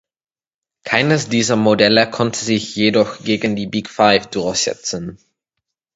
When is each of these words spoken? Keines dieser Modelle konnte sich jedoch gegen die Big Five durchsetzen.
Keines 0.83 1.29
dieser 1.29 1.55
Modelle 1.57 2.09
konnte 2.09 2.39
sich 2.43 2.75
jedoch 2.75 3.23
gegen 3.23 3.55
die 3.55 3.67
Big 3.67 3.87
Five 3.87 4.25
durchsetzen. 4.31 5.19